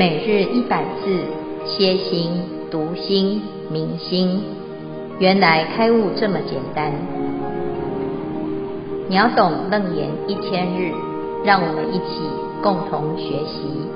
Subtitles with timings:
[0.00, 1.26] 每日一百字，
[1.66, 4.42] 歇心、读心、明心，
[5.18, 6.90] 原来开悟这么简单。
[9.10, 10.94] 秒懂楞严一千日，
[11.44, 12.22] 让我们一起
[12.62, 13.90] 共同学习。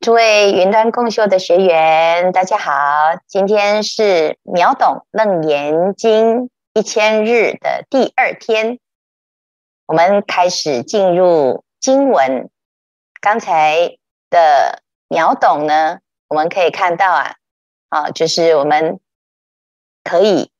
[0.00, 2.72] 诸位云端共修的学员，大家好，
[3.28, 8.80] 今天是秒懂楞严经一千日的第二天，
[9.86, 11.62] 我们开始进入。
[11.84, 12.48] 经文
[13.20, 13.98] 刚才
[14.30, 15.98] 的秒懂呢，
[16.28, 17.34] 我们可以看到啊，
[17.90, 19.00] 啊，就是我们
[20.02, 20.50] 可以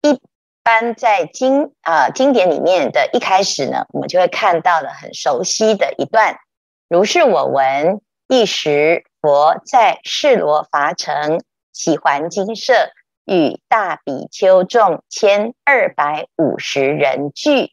[0.00, 0.20] 一
[0.64, 6.40] 般在经啊经典里面的一开始呢，我们就会看到了很熟悉的一段。
[6.88, 12.90] 如是我闻，一时佛在世罗伐城只桓精舍，
[13.24, 17.70] 与大比丘众千二百五十人俱，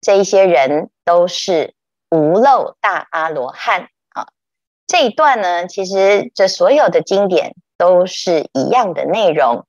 [0.00, 1.74] 这一些人都是。
[2.12, 4.28] 无漏大阿罗汉，啊，
[4.86, 9.66] 这一段呢，其实这所有的经典都是一样的内容。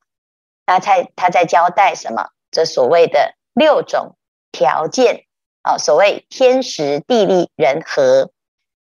[0.65, 2.31] 那他他在交代什么？
[2.51, 4.17] 这所谓的六种
[4.51, 5.23] 条件
[5.61, 8.29] 啊，所谓天时地利人和。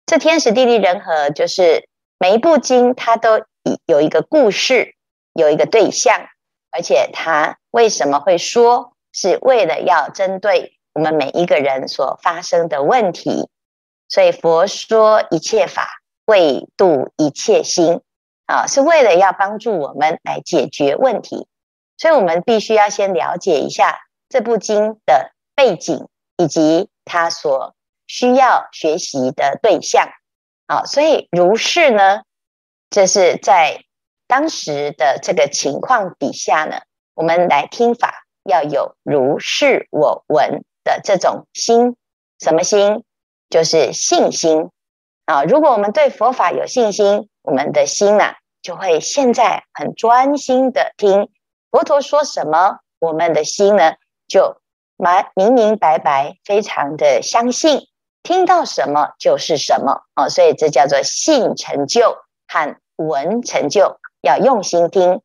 [0.06, 1.86] 这天时地利人和，就是
[2.18, 3.44] 每一部经它都
[3.84, 4.96] 有一个故事，
[5.34, 6.28] 有一个对象，
[6.70, 10.79] 而且它为什么会说，是为了要针对。
[10.92, 13.48] 我们每一个人所发生的问题，
[14.08, 18.00] 所以佛说一切法为度一切心
[18.46, 21.46] 啊，是为了要帮助我们来解决问题。
[21.96, 27.74] 所以我们必须要先了解一下这部经的背景，以及他所
[28.06, 30.08] 需要学习的对象
[30.66, 30.84] 啊。
[30.84, 32.22] 所以如是呢，
[32.88, 33.84] 这是在
[34.26, 36.80] 当时的这个情况底下呢，
[37.14, 40.64] 我们来听法要有如是我闻。
[40.84, 41.96] 的这种心，
[42.38, 43.04] 什么心？
[43.48, 44.70] 就是信心
[45.26, 45.42] 啊！
[45.42, 51.28] 如果我们对佛法有信心，我们的心呢、啊，就会现在很专心的听
[51.72, 53.94] 佛陀说什么，我们的心呢，
[54.28, 54.60] 就
[54.96, 57.88] 蛮明明白白，非常的相信，
[58.22, 60.28] 听到什么就是什么啊！
[60.28, 65.22] 所以这叫做信成就和闻成就，要用心听。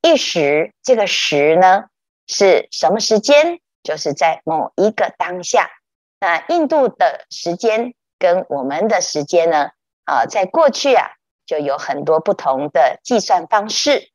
[0.00, 1.86] 一时，这个时呢，
[2.28, 3.58] 是什么时间？
[3.84, 5.70] 就是在某一个当下，
[6.18, 9.72] 那印度的时间跟我们的时间呢，
[10.04, 11.10] 啊，在过去啊，
[11.44, 14.10] 就有很多不同的计算方式，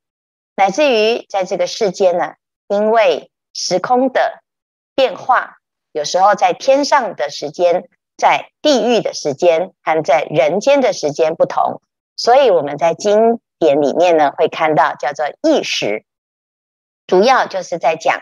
[0.56, 2.34] 乃至于在这个世间呢，
[2.68, 4.42] 因为时空的
[4.96, 5.58] 变化，
[5.92, 7.88] 有时候在天上的时间，
[8.18, 11.80] 在地狱的时间和在人间的时间不同，
[12.16, 16.06] 所以我们在经典里面呢，会看到叫做一时，
[17.06, 18.20] 主要就是在讲。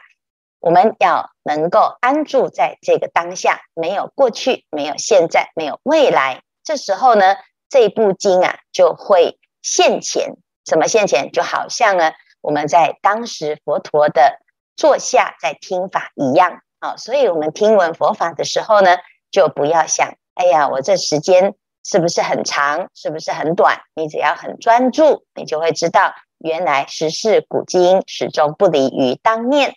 [0.60, 6.42] 我们要能够安住在这个当下，没有过去，没有现在，没有未来。
[6.64, 7.38] 这时候呢，
[7.70, 10.36] 这部经啊就会现前。
[10.66, 11.32] 什么现前？
[11.32, 14.40] 就好像呢，我们在当时佛陀的
[14.76, 16.98] 座下在听法一样啊。
[16.98, 18.98] 所以，我们听闻佛法的时候呢，
[19.32, 22.90] 就不要想，哎呀，我这时间是不是很长？
[22.94, 23.80] 是不是很短？
[23.96, 29.76] 你只要很专注，你就会知道，原来时事古今始终不离于当念。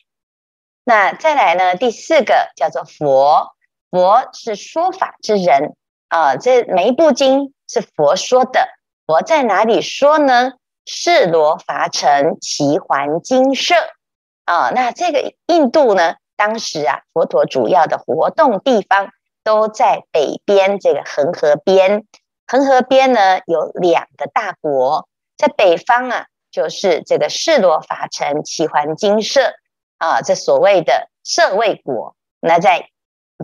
[0.85, 1.77] 那再来呢？
[1.77, 3.53] 第四个叫做佛，
[3.91, 5.77] 佛是说法之人
[6.09, 6.37] 啊。
[6.37, 8.67] 这每一部经是佛说的，
[9.07, 10.53] 佛在哪里说呢？
[10.87, 13.75] 释罗伐城只桓精舍
[14.47, 14.71] 啊。
[14.71, 19.11] 那这个印度呢，当时啊，佛陀主要的活动地方
[19.45, 22.07] 都在北边这个恒河边。
[22.49, 29.53] 恒河边呢，有两个大国，在北方啊，就是这个释罗伐城只桓精舍。
[30.01, 32.89] 啊，这所谓的舍卫国，那在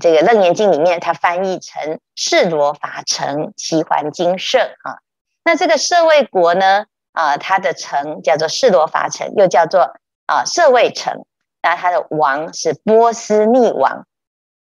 [0.01, 5.05] 这个《楞严经》里面，它翻译成释罗伐城只桓精舍啊。
[5.45, 11.27] 那这个舍卫国呢，啊，它的城叫做释罗伐城，又叫做啊舍卫城。
[11.61, 14.07] 那它的王是波斯匿王，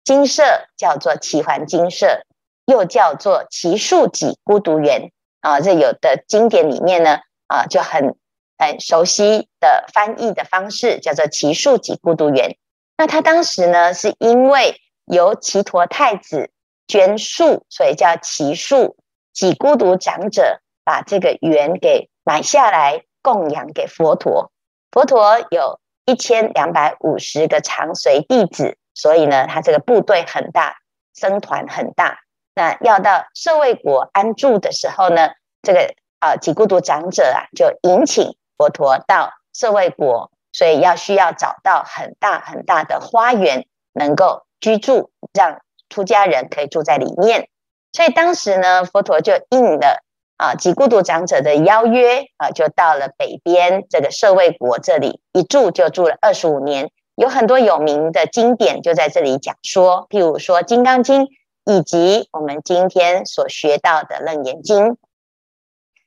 [0.04, 0.44] 精舍
[0.76, 2.22] 叫做只桓精舍，
[2.66, 5.10] 又叫做奇树己孤独园
[5.40, 5.60] 啊。
[5.60, 8.14] 这有的经典里面呢，啊，就很。
[8.60, 12.58] 很熟悉的翻译的方式叫做奇树给孤独园。
[12.98, 14.76] 那他当时呢，是因为
[15.06, 16.50] 由奇陀太子
[16.86, 18.96] 捐树，所以叫奇树
[19.32, 24.52] 几孤独长者把这个园给买下来供养给佛陀。
[24.90, 30.76] 佛陀有一千两百五十个长随弟子，所以呢，他这个部队很大，
[31.14, 32.18] 僧团很大。
[32.54, 35.30] 那要到舍卫国安住的时候呢，
[35.62, 38.36] 这个啊几孤独长者啊就迎请。
[38.60, 43.64] 佛陀到舍卫国，所以要需要找到很大很大的花园，
[43.94, 47.48] 能够居住，让出家人可以住在里面。
[47.94, 50.02] 所以当时呢，佛陀就应了
[50.36, 61.22] 啊几孤独长者的邀约啊，就到了北边这个舍卫国这里一住就住了二十五年，有很多有名的经典就在这里讲说，譬如说《金刚经》，
[61.64, 64.84] 以及我们今天所学到的《楞严经》。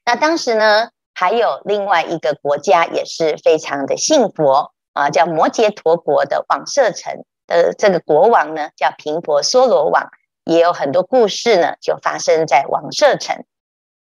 [0.05, 10.09] 那当时呢，还有另外一个国家也是非常的信佛啊，叫摩羯陀国的王舍城的这个国王呢，叫频婆娑罗王。
[10.45, 13.45] 也有很多故事呢，就发生在王舍城。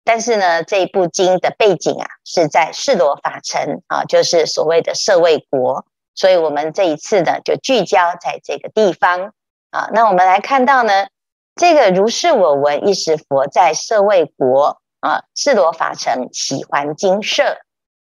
[0.04, 5.86] 但是呢，这一部经的背景啊，是在世罗法城啊，就是所谓的舍卫国。
[6.16, 9.34] 所以，我们这一次呢，就聚焦在这个地方
[9.70, 9.90] 啊。
[9.94, 11.08] 那我们来看到呢，
[11.56, 17.58] 这个如是我闻，一时佛在舍卫国啊，士罗法城只桓精舍。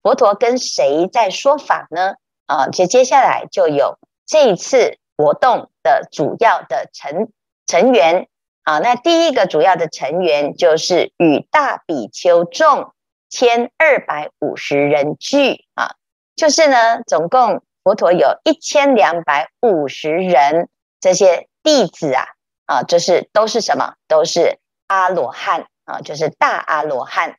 [0.01, 2.13] 佛陀跟谁在说法呢？
[2.45, 7.27] 啊，接接下来就有这一次活动的主要的成。
[7.67, 8.27] 成员
[8.61, 12.93] 啊，那第一个主要的成员就是与大比丘众
[13.27, 15.95] 千二百五十人聚啊，
[16.35, 20.69] 就是呢，总共佛陀有一千两百五十人，
[21.01, 22.25] 这些弟子啊
[22.67, 23.95] 啊，就是都是什么？
[24.07, 27.37] 都是阿罗汉啊，就是大阿罗汉。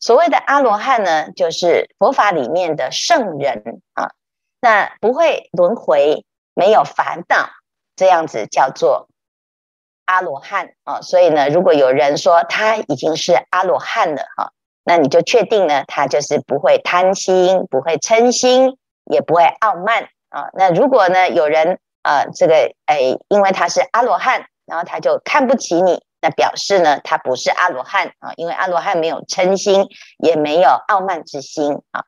[0.00, 4.10] 所谓的阿罗汉呢，就是佛法里面的圣人啊，
[4.60, 6.24] 那不会轮回，
[6.54, 7.50] 没有烦恼，
[7.94, 9.08] 这样子叫做。
[10.04, 14.52] 阿罗汉啊，所以呢，如果有人说他已经是阿罗汉了哈，
[14.84, 20.50] 那你就确定呢，他就是不会贪心，不会嗔心，也不会傲慢啊。
[20.54, 29.86] 那如果呢，有人啊，这个哎，因为他是阿罗汉，然后他就看不起你，那表示呢，他不是阿罗汉啊，因为阿罗汉没有嗔心，
[30.16, 32.04] 也没有傲慢之心啊。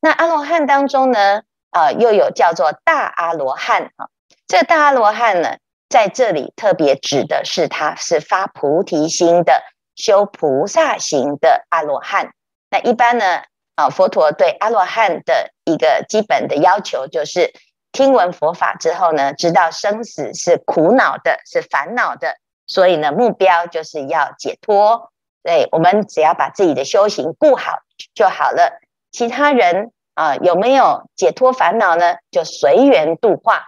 [0.00, 4.08] 那阿罗汉当中呢，啊，又有叫做大阿罗汉啊，
[4.46, 5.58] 这大阿罗汉呢。
[5.88, 9.62] 在这里特别指的是他是发菩提心的
[9.94, 12.32] 修菩萨行的阿罗汉。
[12.70, 13.44] 那一般呢，
[13.76, 17.52] 啊，佛陀对阿罗汉的一个基本的要求就是
[17.92, 22.34] 听闻佛法之后呢，知道生死是苦恼的，是烦恼的，
[22.66, 25.12] 所以呢，目标就是要解脱。
[25.42, 27.78] 对，我们只要把自己的修行顾好
[28.14, 28.80] 就好了。
[29.12, 32.16] 其他人啊，有没有解脱烦恼呢？
[32.30, 33.64] 就随缘度化。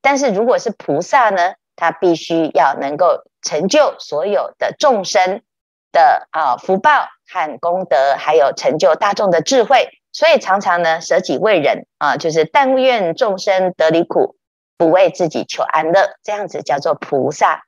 [0.00, 5.42] 但是如果是菩萨呢，他必须要能够成就所有的众生
[5.90, 14.36] 的啊福报和功德，还有成就大众的智慧，所以常常呢舍己为人啊，就是但愿众生得离苦，
[14.78, 17.65] 不为自己求安乐，这样子叫做菩萨。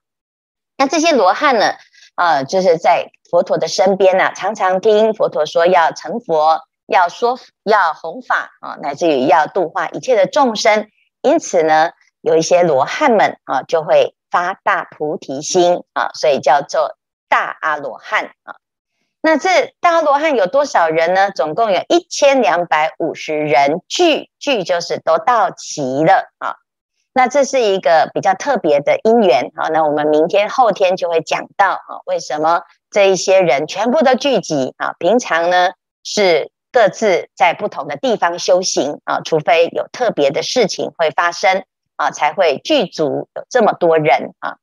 [0.78, 1.74] 那这些罗汉呢，
[2.14, 10.88] 啊，就是在佛陀的身边呢、啊，常常听佛陀说要成佛，要说要弘法啊，乃至于要度化一切的众生，
[11.20, 11.90] 因此呢。
[12.20, 16.98] 有一些罗汉们啊，就会发大菩提心啊，所以叫做
[17.28, 18.56] 大阿罗汉啊。
[19.22, 21.30] 那这大阿罗汉有多少人呢？
[21.30, 26.56] 总共有一千两百五十人俱，俱就是都到齐了啊。
[27.18, 29.66] 那这是一个比较特别的因缘啊。
[29.70, 32.62] 那我们明天后天就会讲到啊，为什么
[32.92, 34.94] 这一些人全部都聚集啊？
[35.00, 35.70] 平常呢
[36.04, 41.64] 是各自在不同的地方修行啊，除非有特别的事情会发生。
[41.96, 44.58] 啊，才会聚足有这么多人啊。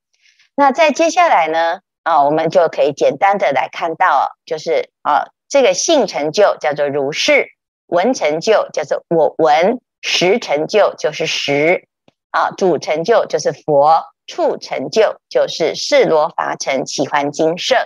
[0.56, 7.50] 那在接下来呢，啊，我们就可以简单的来看到，就是啊，这个性成就叫做如是，
[7.88, 11.90] 闻成就叫做我闻，识成就就是识，
[12.36, 17.78] 啊，主成就就是佛，处成就就是世罗法城只桓精舍。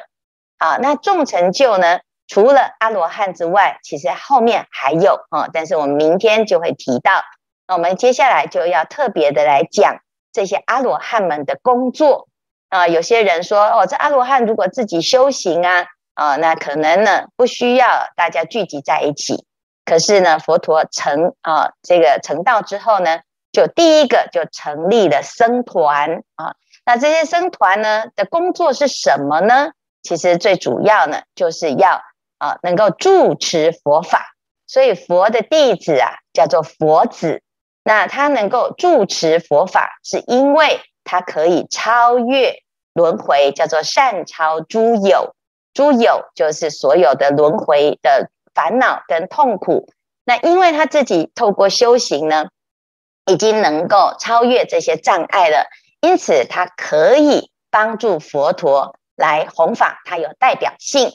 [0.58, 7.22] 啊，那众成就呢，除了阿罗汉之外，其实后面还有啊，但是我们明天就会提到。
[7.68, 10.00] 那我们接下来就要特别的来讲
[10.34, 12.28] 这些阿罗汉们的工作
[12.70, 12.88] 啊。
[12.88, 19.46] 有些人说哦，这阿罗汉如果自己修行啊啊，那可能呢不需要大家聚集在一起。
[19.86, 23.20] 可是呢，佛陀成啊这个成道之后呢，
[23.60, 26.56] 就第一个就成立了僧团啊。
[26.86, 29.72] 那这些僧团呢的工作是什么呢？
[30.02, 32.02] 其实最主要呢就是要
[32.38, 34.28] 啊能够住持佛法。
[34.66, 37.42] 所以佛的弟子啊叫做佛子。
[37.84, 42.56] 那他能够住持佛法，是因为他可以超越
[42.94, 45.36] 轮回，叫做善超诸有。
[45.74, 49.92] 诸有就是所有的轮回的烦恼跟痛苦。
[50.24, 52.48] 那因为他自己透过修行呢，
[53.30, 55.68] 已经能够超越这些障碍了，
[56.02, 61.14] 因此他可以帮助佛陀来弘法，他有代表性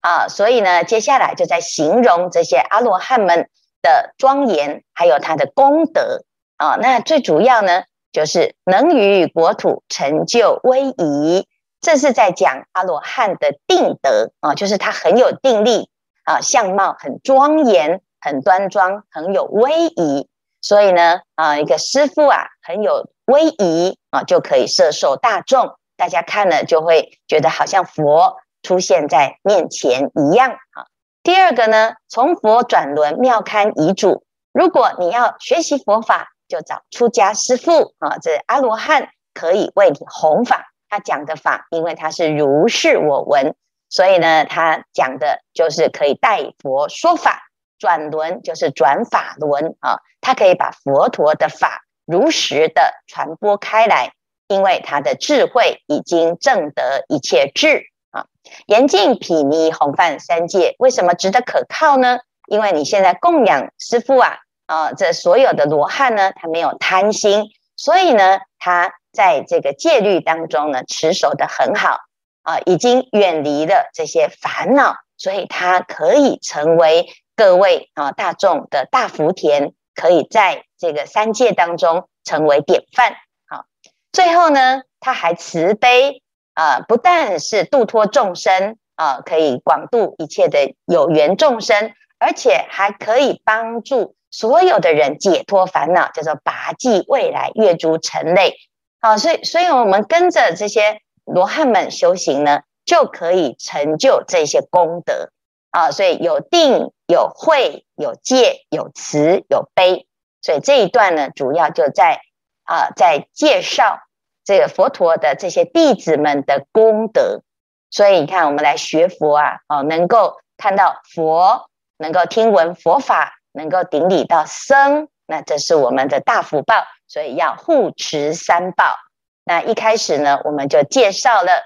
[0.00, 0.28] 啊。
[0.28, 3.50] 所以呢，接下来就在形容这些阿罗汉们。
[3.82, 6.24] 的庄严，还有他的功德
[6.56, 11.46] 啊，那最主要呢，就是能与国土成就威仪，
[11.80, 15.88] 这是在讲阿罗汉的定德啊，就是他很有定力
[16.24, 20.28] 啊，相貌很庄严、很端庄、很有威仪。
[20.66, 30.86] 所以呢，啊，一个师傅啊，很有威仪啊，就可以摄受大众，大家看了就会觉得好像佛出现在面前一样啊。
[31.22, 40.72] 第二个呢，从佛转轮妙堪遗嘱，如果你要学习佛法，就找出家师傅啊，这阿罗汉可以为你弘法。
[40.88, 43.54] 他讲的法，因为他是如是我闻，
[43.88, 47.44] 所以呢，他讲的就是可以代佛说法。
[47.78, 54.12] 转轮就是转法轮啊，他可以把佛陀的法如实的传播开来，
[54.48, 58.26] 因为他的智慧已经证得一切智啊。
[58.66, 62.18] 严禁毗尼弘范三界，为什么值得可靠呢？
[62.48, 67.44] 因为你现在供养师父啊，啊，这所有的罗汉呢，他没有贪心，
[67.76, 68.92] 所以呢，他。
[69.16, 72.00] 在这个戒律当中呢，持守得很好
[72.42, 83.12] 啊，已经远离了这些烦恼，所以他可以成为各位啊大众的大福田，可以在这个三界当中成为典范。
[83.46, 83.66] 好，
[84.10, 86.22] 最后呢，他还慈悲
[86.54, 98.54] 啊，不但是度脱众生啊，可以广度一切的有缘众生，而且还可以帮助所有的人解脱烦恼，叫做拔济未来越诸尘类。
[98.98, 105.28] 好，所以，所以我们跟着这些罗汉们修行呢，就可以成就这些功德
[105.76, 105.90] 啊。
[105.90, 110.06] 所以有定、有慧、有戒、有慈、有悲。
[110.40, 112.20] 所以这一段呢，主要就在
[112.64, 114.00] 啊，在介绍
[114.44, 117.42] 这个佛陀的这些弟子们的功德。
[117.90, 121.68] 所以你看，我们来学佛啊，哦，能够看到佛，
[121.98, 126.84] 能够听闻佛法，能够顶礼到僧，那这是我们的大福报。
[127.08, 128.96] 所以要护持三宝。
[129.44, 131.62] 那一开始呢，我们就介绍了，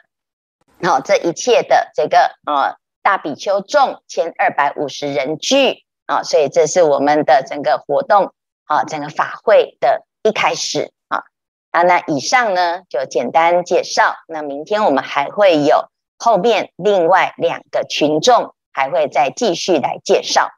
[0.83, 11.25] 好，这一切的这个啊大比丘众千二百五十人聚啊，所以这是我们的整个活动啊，整个法会的一开始啊。
[11.71, 14.15] 啊，那以上呢就简单介绍。
[14.29, 15.89] 那明天我们还会有
[16.19, 20.51] 后面另外两个群众还会再继续来介绍。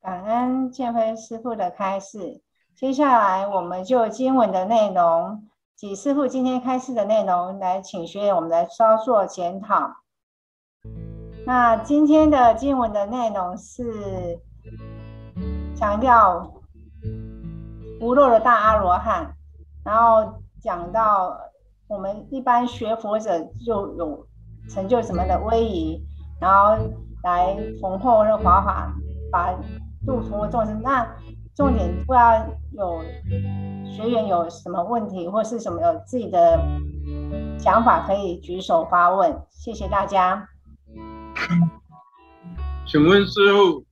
[0.00, 2.40] 感恩建辉师父的开示，
[2.76, 9.90] 接下来我们就经文的内容请师父今天开示的内容来请学员我们来稍作检讨。
[11.44, 14.40] 那今天的经文的内容是
[15.74, 16.50] 强调
[18.00, 19.36] 无漏的大阿罗汉，
[19.84, 21.38] 然后讲到
[21.88, 24.26] 我们一般学佛者就有
[24.70, 26.02] 成就什么的威仪，
[26.40, 26.74] 然后
[27.22, 28.94] 来弘弘那华法
[29.30, 29.54] 把。
[30.06, 31.04] 度脱众生，那
[31.56, 33.02] 重点不知道有
[33.90, 36.60] 学员有什么问题，或是什么有自己的
[37.58, 39.34] 想法，可以举手发问。
[39.48, 40.46] 谢谢大家。
[42.86, 43.82] 请问师傅，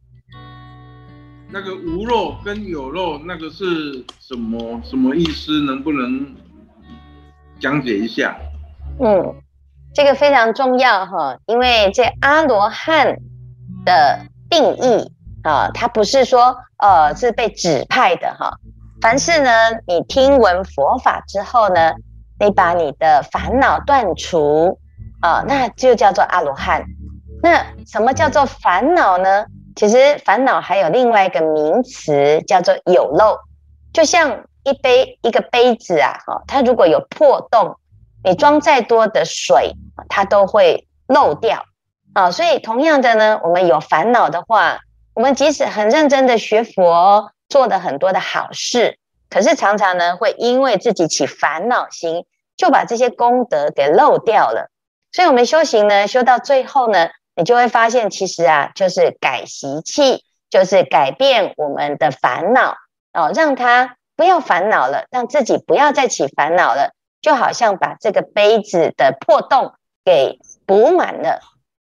[1.50, 5.62] 那个无肉跟有肉，那个是什么什么意思？
[5.62, 6.34] 能不能
[7.58, 8.36] 讲解一下？
[9.00, 9.34] 嗯，
[9.94, 13.16] 这个非常重要哈，因为这阿罗汉
[13.86, 15.10] 的定义。
[15.44, 18.58] 啊，它不是说，呃，是被指派的哈。
[19.00, 19.50] 凡是呢，
[19.86, 21.94] 你听闻佛法之后呢，
[22.38, 24.78] 你把你的烦恼断除，
[25.22, 26.84] 啊，那就叫做阿罗汉。
[27.42, 29.46] 那什么叫做烦恼呢？
[29.74, 33.38] 其实烦恼还有另外一个名词，叫做有漏。
[33.94, 37.78] 就像一杯一个杯子啊，哈，它如果有破洞，
[38.22, 39.72] 你装再多的水，
[40.10, 41.64] 它都会漏掉。
[42.12, 44.80] 啊，所以同样的呢，我们有烦恼的话。
[45.14, 48.98] 我们即使很认真的学佛，做了很多的好事，
[49.30, 54.70] 可是常常呢，会因为自己起烦恼心，就把这些功德给漏掉了。
[55.12, 62.76] 所以，我们修行呢，修到最后呢，你就会发现，其实啊，就是改习气，就是改变我们的烦恼
[63.12, 66.90] 哦，让他不要烦恼了，让自己不要再起烦恼了，
[67.22, 71.38] 就好像把这个杯子的破洞给补满了。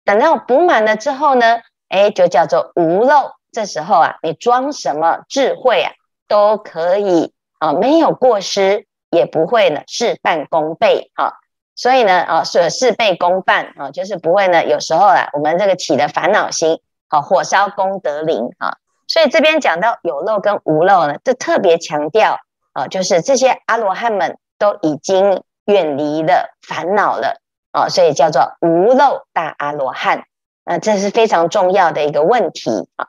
[0.06, 3.32] 等到补满了之后呢，哎，就叫做无漏。
[3.52, 5.92] 这时候啊，你装什么智慧啊，
[6.28, 11.34] 都可以啊，没有过失，也不会呢事半功倍啊。
[11.74, 14.64] 所以呢，啊，所事倍功半啊，就是不会呢。
[14.64, 18.76] 有时候啊，我们这个起的烦恼心，好火烧功德林啊。
[19.08, 22.38] 所以这边讲到有漏跟无漏呢，这特别强调
[22.72, 27.40] 啊，就是这些阿罗汉们都已经远离了烦恼了
[27.72, 30.22] 啊，所以叫做无漏大阿罗汉。
[30.70, 33.08] 那这是非常重要的一个问题啊！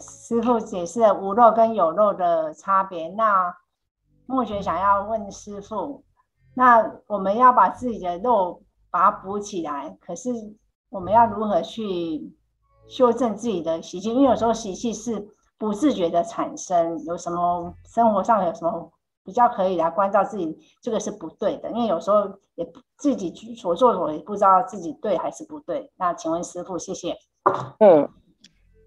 [0.00, 3.06] 师傅解释了无肉跟有肉的差别。
[3.10, 3.54] 那
[4.26, 6.02] 目前想要问师傅，
[6.52, 10.30] 那我们要把自己的肉把它补起来，可是
[10.88, 12.34] 我们要如何去
[12.88, 14.12] 修正自己的习气？
[14.12, 15.28] 因为有时候习气是
[15.58, 16.98] 不自觉的产生。
[17.04, 18.90] 有什么生活上有什么
[19.30, 20.58] 比较可以来关照自己？
[20.82, 22.24] 这个是不对的，因为有时候
[22.56, 22.66] 也
[22.98, 25.92] 自己所做所也不知道自己对还是不对。
[25.96, 27.16] 那请问师傅，谢谢。
[27.78, 28.08] 嗯。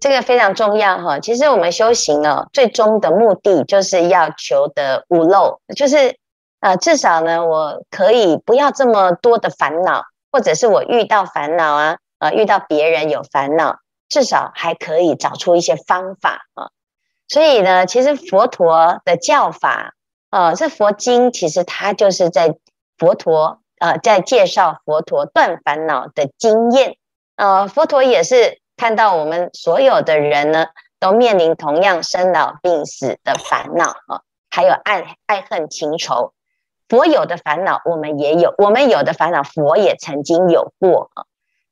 [0.00, 6.18] 这个非常重要哈，其实我们修行呢，最终的目的就是要求得无漏，就是
[6.60, 13.78] 呃，至少呢，我可以不要这么多的烦恼，或者是我遇到烦恼啊，呃，遇到别人有烦恼，
[14.10, 16.68] 至少还可以找出一些方法啊。
[17.26, 19.94] 所以呢，其实佛陀的教法
[20.34, 22.56] 啊，这佛经其实它就是在
[22.98, 26.96] 佛陀呃，在介绍佛陀断烦恼的经验
[27.36, 28.58] 呃，佛陀也是。
[28.76, 30.66] 看到我们所有的人呢，
[30.98, 36.32] 都面临同样生老病死的烦恼啊，还有爱爱恨情仇，
[36.88, 41.22] 佛有的烦恼我们也有，我们有的烦恼佛也曾经有过啊。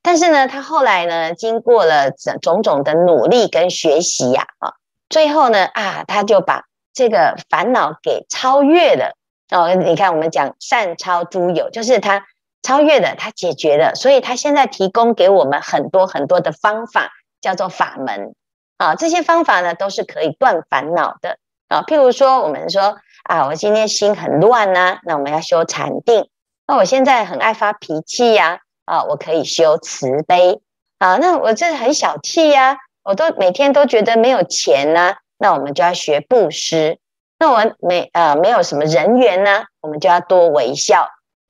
[0.01, 4.75] 但是呢，他后来呢，经过了种种的努力跟学习呀啊，
[5.09, 9.17] 最后呢啊，他就把这个烦恼给超越了
[9.51, 9.75] 哦。
[9.75, 12.27] 你看，我们讲善超诸有，就是他。
[12.65, 18.37] 超越了，他解决了，所以他现在提供给我们很多很多的方法，叫做法门
[18.79, 18.95] 啊。
[18.95, 21.83] 这些方法呢，都是可以断烦恼的啊。
[21.83, 26.29] 譬如说，我们说啊，我今天心很乱呐、那我们要修禅定。
[26.69, 30.61] 那我现在很爱发脾气呀，啊，我可以修慈悲
[31.01, 31.17] 啊。
[31.17, 37.01] 那我这很小气呀，我都每天都觉得没有钱呐，那我们就要学布施。
[37.37, 41.09] 那我们没呃没有什么人缘呢，我们就要多微笑。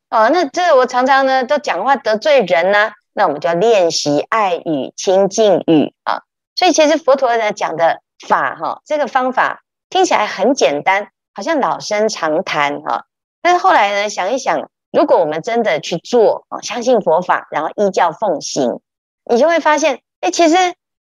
[0.09, 6.23] 哦，那这我常常呢都讲话得罪人呢、那我们就要练习爱语、清净语啊。
[6.57, 13.05] 所以其实佛陀呢讲的法哈、哦，这个方法听起来很简单，好像老生常谈哈、
[13.43, 18.81] 但是后来呢想一想，如果我们真的去做啊，相信佛法，然后依教奉行，
[19.25, 20.57] 你就会发现，哎，其实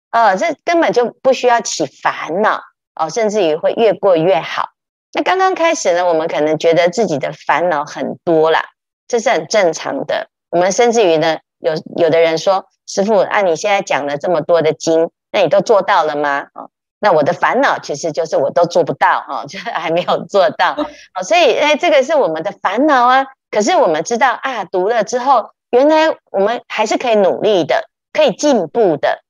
[0.09, 2.61] 呃这根本就不需要起烦恼
[2.99, 4.69] 哦，甚至于会越过越好。
[5.13, 8.65] 那刚刚开始呢，我们可能觉得自己的烦恼很多啦。
[9.07, 10.29] 这是很正常的。
[10.51, 20.73] 我们甚至于呢，有有的人说：“师父，按、啊、你现在讲了这么多的经，那你都做到了吗？”哦，那我的烦恼其实就是我都做不到，哈、哦， 就还没有做到。
[21.15, 23.25] 哦，所以，哎，这个是我们的烦恼啊。
[23.49, 29.21] 可是我们知道啊，读了之后，原来我们还是可以努力的，可以进步的。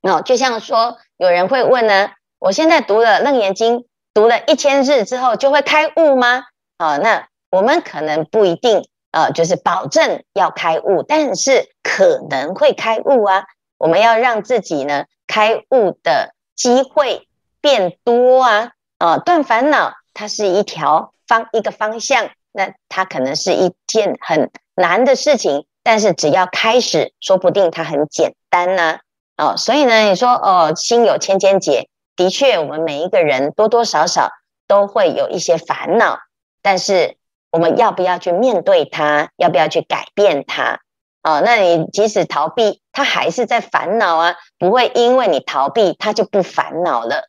[0.00, 2.10] 哦，就像说，有人会问呢
[2.42, 3.78] ：“我现在读了《楞严经》，
[4.12, 6.42] 读了一千日之后，就会开悟吗？”
[6.76, 8.84] 啊，那我们可能不一定。
[9.12, 13.44] 呃，就是保证要开悟，但是可能会开悟啊。
[13.78, 17.28] 我们要让自己呢开悟的机会
[17.60, 18.72] 变多啊。
[18.98, 28.98] 啊、断烦恼它是一条方一个方向，那它可能是一件很难的事情，但是只要开始，说不定它很简单呢、
[29.36, 34.30] 哦，所以呢，你说哦，心有千千结，的确，我们每一个人多多少少
[34.66, 36.18] 都会有一些烦恼，
[36.62, 37.16] 但是。
[37.54, 39.28] 我们要不要去面对它？
[39.36, 40.80] 要不要去改变它？
[41.22, 47.28] 哦，那你即使逃避，它还是在烦恼啊，不会因为你逃避，它就不烦恼了。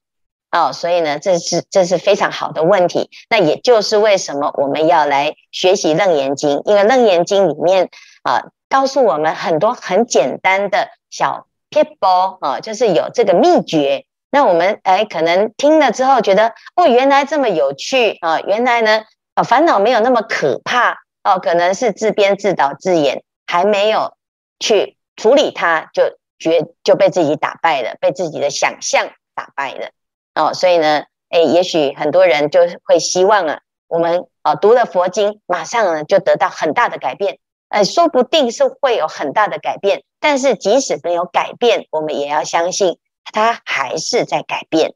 [0.49, 3.09] 哦，所以呢，这是这是非常好的问题。
[3.29, 7.89] 那也就是为什么我们要来学习《楞严经》，因为《楞严经》里面
[8.21, 12.07] 啊，告诉我们很多很简单的小撇步
[12.39, 14.05] 啊，就是有这个秘诀。
[14.33, 19.03] 那我们哎，可能听了之后觉得哦，原来这么有趣啊，原来呢。
[19.35, 24.13] 啊，烦恼没有那么可怕哦，可能是自编自导自演，还没有
[24.59, 26.03] 去处理它，就
[26.37, 29.89] 觉就被自己打败了，被自己的想象打败了
[30.35, 30.53] 哦。
[30.53, 42.99] 所以呢，哎，也许很多人就会希望啊，我们啊读了佛经，马上呢就得到很大的改变，哎，说不定是会有很大的改变，但是即使没有改变，我们也要相信
[43.33, 44.95] 它还是在改变。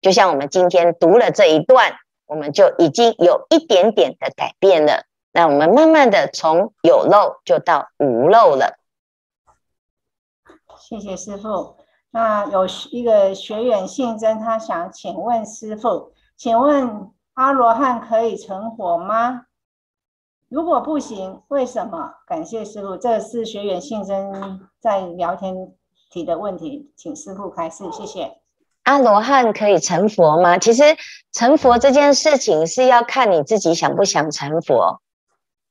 [0.00, 1.98] 就像我们今天读了这一段。
[2.26, 8.78] 我们就已经有一点点的改变了，那我们慢慢的从有漏就到无漏了。
[10.78, 11.76] 谢谢师父。
[12.10, 19.44] 那有一个学员姓曾，他想请问师父，请问阿罗汉可以成佛吗？
[20.48, 22.14] 如果不行，为什么？
[22.26, 22.96] 感谢师父。
[22.96, 25.54] 这是学员姓曾在聊天
[26.12, 28.36] 提的问题，请师傅开示，谢谢。
[28.82, 30.58] 阿罗汉可以成佛吗？
[30.58, 30.82] 其实
[31.32, 35.00] 成佛这件事情是要看你自己想不想成佛。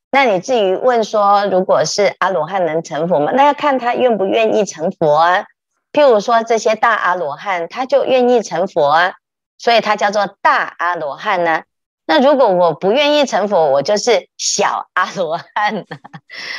[0.10, 3.32] 那你至于问说，如果是阿罗汉能成佛吗？
[3.36, 5.46] 那要看他愿不愿意成佛啊。
[5.94, 9.14] 譬如说这些大阿罗汉，他就愿意成佛啊，
[9.58, 11.64] 所以他叫做大阿罗汉呢。
[12.06, 15.86] 那如果我不愿意成佛，我就是小阿罗汉。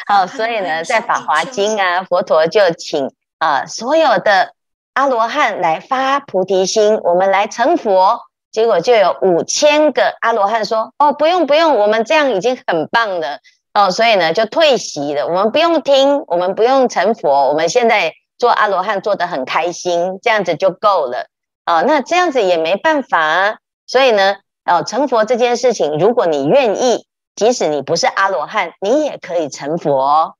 [0.06, 3.10] 好，所以呢， 在《法华经》啊，佛陀就请
[3.42, 4.54] 啊所有的
[4.92, 8.20] 阿罗汉来发菩提心，我们来成佛。
[8.52, 13.40] 结果就有五千个阿罗汉说：“哦，不用不用，我们这样已经很棒了。”
[13.74, 15.26] 哦，所以呢就退席了。
[15.26, 21.26] 我们不用听，我们不用成佛，我们现在做阿罗汉做得很开心，这样子就够了。
[21.64, 23.56] 啊、哦，那这样子也没办法啊。
[23.88, 30.36] 所以呢，哦，成佛这件事情，如果你愿意，即使你不是阿罗汉，你也可以成佛。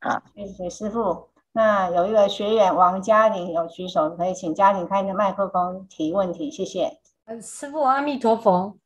[0.00, 1.33] 好，谢谢师父。
[1.56, 6.98] 那有一个学员王嘉玲有举手，可以请嘉玲开你的麦克风提问题，谢谢。
[7.26, 8.76] 呃，师傅阿弥陀佛，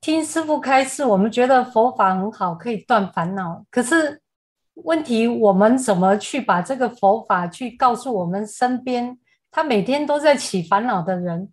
[0.00, 3.64] 听师傅开示，我们觉得佛法很好，可以断烦恼。
[3.70, 4.20] 可是
[4.74, 9.16] 问题，我们怎么去把这个佛法去告诉我们身边
[9.52, 11.48] 他每天都在起烦恼的人？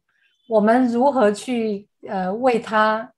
[0.49, 3.12] 我们如何去呃为他，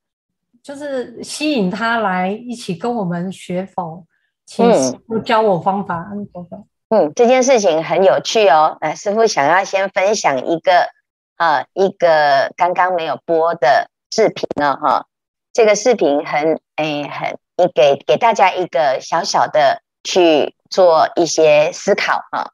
[0.61, 4.05] 就是吸引他来一起跟我们学佛？
[4.45, 6.67] 请师傅教我方法，阿弥陀佛。
[6.95, 8.77] 嗯，这件事情很有趣哦。
[8.79, 10.87] 来，师傅想要先分享一个
[11.35, 15.05] 啊，一个刚刚没有播的视频呢，哈。
[15.51, 22.51] 这个视频很诶，很你给给大家一个小小的去做一些思考啊。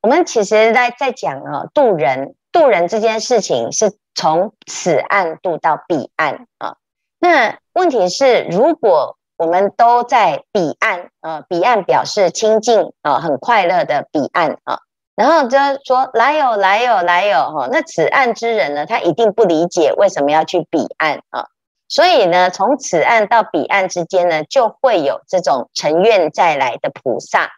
[0.00, 6.76] 我们其实在在讲啊，渡人渡人这件事情是从此岸渡到彼岸啊。
[7.18, 14.80] 那问题是如果我们都在彼岸，呃，彼岸表示清净啊、很快乐的彼岸啊、
[15.14, 21.46] 然后就说来有来有来有哈，那此岸之人呢，他一定不理解为什么要去彼岸啊、
[21.88, 27.52] 所以呢，从此岸到彼岸之间呢，就会有这种乘愿再来的菩萨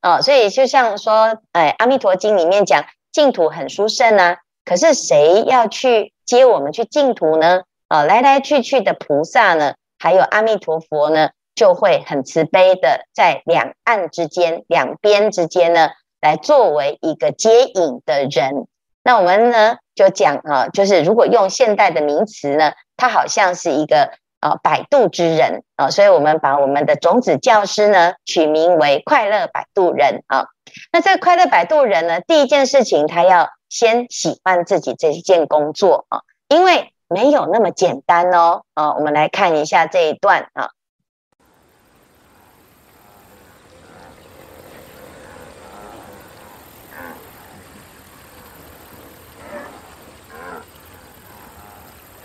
[0.00, 7.62] 啊、所以就像说，哎，《阿弥陀经》里面讲净土很殊胜啊，可是谁要去接我们去净土呢？
[7.88, 9.74] 啊、来来去去的菩萨呢？
[9.98, 18.66] 还有阿弥陀佛呢，就会很慈悲的在两岸之间、两边之间呢，来作为一个接引的人。
[19.02, 30.46] 那我们呢就讲啊，就是如果用现代的名词呢，他好像是一个啊摆渡之人啊，所以我们把我们的种子教师呢取名为快乐摆渡人啊。
[30.92, 36.90] 那这个快乐摆渡人呢，第一件事情他要先喜欢自己这一件工作啊，因为。
[37.14, 40.70] 没有那么简单哦，啊，我们来看一下这一段啊。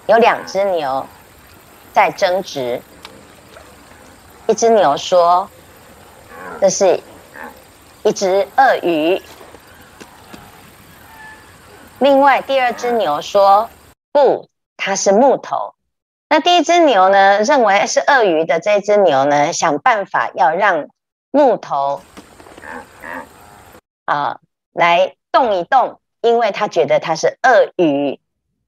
[0.07, 1.05] 有两只牛
[1.93, 2.81] 在争执，
[4.47, 5.47] 一只牛说
[6.59, 6.99] ：“这是
[8.01, 9.21] 一只鳄鱼。”
[11.99, 13.69] 另外，第二只牛说
[14.11, 14.48] ：“不。”
[14.81, 15.75] 它是木头，
[16.29, 20.87] 那第一只牛呢，认为是鳄鱼的这只牛呢，想办法要让
[21.31, 22.01] 木头
[24.05, 24.39] 啊
[24.71, 28.21] 来动一动，因为他觉得它是鳄鱼，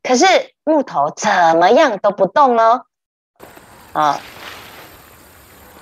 [0.04, 0.26] 可是
[0.66, 2.86] 木头怎么样都不动哦。
[3.94, 4.20] 啊，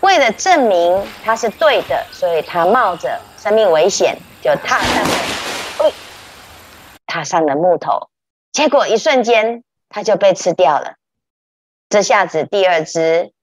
[0.02, 5.10] 为了证明它是对的，所以他冒着生命危险就踏上了，
[5.80, 5.94] 喂，
[7.08, 8.10] 踏上了木头，
[8.52, 9.64] 结果一瞬间。
[9.90, 10.96] 它就被吃掉了，
[11.90, 13.34] 这下子第二只，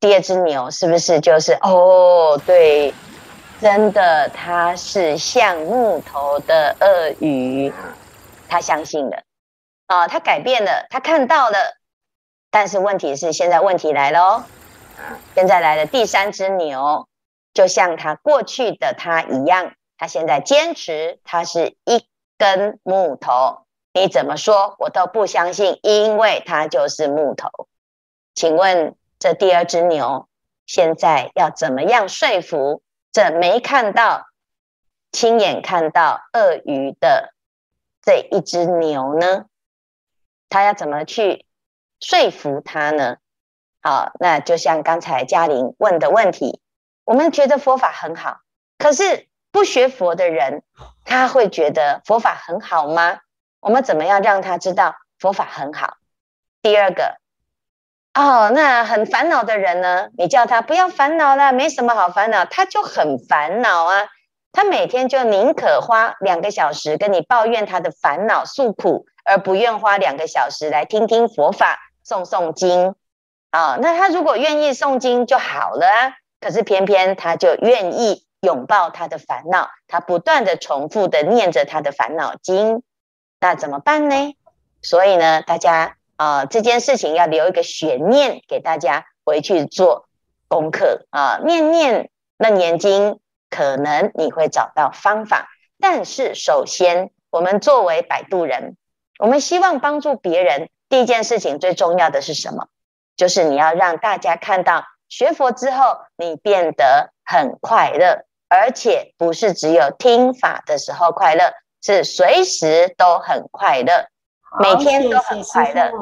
[0.00, 2.40] 第二只牛是不是就是哦？
[2.44, 2.92] 对，
[3.60, 7.72] 真的，它是像木头的鳄鱼，
[8.48, 9.22] 他相信了
[9.86, 11.76] 啊，他改变了，他看到了，
[12.50, 14.44] 但是问题是，现在问题来了哦，
[15.34, 17.06] 现在来了第三只牛，
[17.54, 22.04] 就像他过去的他一样，他现在坚持他是一
[22.36, 23.65] 根木头。
[23.96, 27.48] 你怎么说，我都不相信，因为它就是木头。
[28.34, 30.28] 请问这第二只牛
[30.66, 34.26] 现在要怎么样说服这没看到、
[35.12, 37.32] 亲眼看到鳄鱼的
[38.02, 39.46] 这一只牛呢？
[40.50, 41.46] 他要怎么去
[41.98, 43.16] 说服他呢？
[43.80, 46.60] 好，那就像刚才嘉玲问的问题，
[47.04, 48.40] 我们觉得佛法很好，
[48.76, 50.62] 可是不学佛的人，
[51.06, 53.20] 他会觉得佛法很好吗？
[53.66, 55.96] 我们怎么样让他知道佛法很好？
[56.62, 57.16] 第二个，
[58.14, 60.06] 哦，那很烦恼的人呢？
[60.16, 64.06] 你叫他不要烦恼了，没什么好烦恼，他就很烦恼啊。
[64.52, 72.94] 他每天就宁可花两个小时跟你抱怨他的烦恼诉苦，而不愿花两个小时来听听佛法、诵诵经。
[73.50, 76.14] 啊、哦，那他如果愿意诵经就好了啊。
[76.40, 82.84] 可是偏偏他就愿意拥抱他的烦恼，他不断地重复地念着他的烦恼经。
[83.46, 84.34] 那怎么办呢？
[84.82, 90.08] 所以呢，大家啊、这件事情要留一个悬念给大家回去做
[90.48, 95.48] 功课啊、念念楞严经，可能你会找到方法。
[95.78, 98.76] 但是首先，我们作为摆渡人，
[99.20, 102.66] 我们希望帮助别人，第一件事情最重要的是什么？
[103.16, 111.52] 就是你要让大家看到学佛之后，你变得很快乐，而且不是只有听法的时候快乐，
[111.86, 114.08] 是随时都很快乐。
[114.58, 115.92] 每天都很快乐。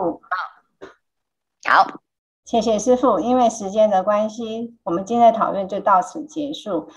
[1.68, 2.00] 好，
[2.46, 3.20] 谢谢师傅。
[3.20, 6.88] 因为时间的关系，我们今天的讨论就到此结束。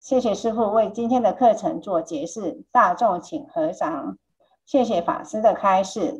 [0.00, 4.18] 谢谢师傅为今天的课程做解释，大众请合掌。
[4.66, 6.18] 谢谢法师的开示。